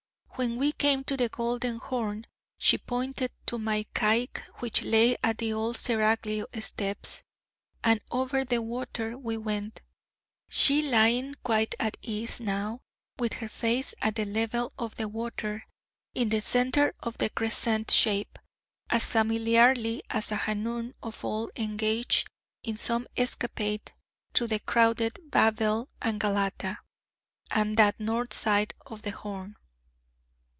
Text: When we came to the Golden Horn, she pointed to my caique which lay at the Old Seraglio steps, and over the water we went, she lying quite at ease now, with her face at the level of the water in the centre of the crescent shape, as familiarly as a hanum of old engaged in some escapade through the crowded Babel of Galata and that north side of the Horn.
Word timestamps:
When 0.35 0.57
we 0.57 0.71
came 0.71 1.03
to 1.03 1.15
the 1.15 1.29
Golden 1.29 1.77
Horn, 1.77 2.25
she 2.57 2.79
pointed 2.79 3.29
to 3.45 3.59
my 3.59 3.85
caique 3.93 4.39
which 4.55 4.81
lay 4.81 5.15
at 5.23 5.37
the 5.37 5.53
Old 5.53 5.77
Seraglio 5.77 6.47
steps, 6.59 7.21
and 7.83 8.01
over 8.09 8.43
the 8.43 8.59
water 8.59 9.15
we 9.19 9.37
went, 9.37 9.83
she 10.49 10.81
lying 10.81 11.35
quite 11.43 11.75
at 11.79 11.95
ease 12.01 12.39
now, 12.39 12.81
with 13.19 13.33
her 13.33 13.49
face 13.49 13.93
at 14.01 14.15
the 14.15 14.25
level 14.25 14.73
of 14.79 14.95
the 14.95 15.07
water 15.07 15.67
in 16.15 16.29
the 16.29 16.41
centre 16.41 16.95
of 17.01 17.19
the 17.19 17.29
crescent 17.29 17.91
shape, 17.91 18.39
as 18.89 19.05
familiarly 19.05 20.01
as 20.09 20.31
a 20.31 20.37
hanum 20.37 20.95
of 21.03 21.23
old 21.23 21.51
engaged 21.55 22.27
in 22.63 22.77
some 22.77 23.05
escapade 23.15 23.91
through 24.33 24.47
the 24.47 24.59
crowded 24.59 25.19
Babel 25.29 25.87
of 26.01 26.17
Galata 26.17 26.79
and 27.51 27.75
that 27.75 27.99
north 27.99 28.33
side 28.33 28.73
of 28.87 29.03
the 29.03 29.11
Horn. 29.11 29.55